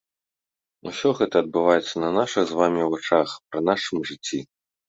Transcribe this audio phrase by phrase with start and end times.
[0.91, 4.39] Усё гэта адбываецца на нашых з вамі вачах, пры нашым жыцці.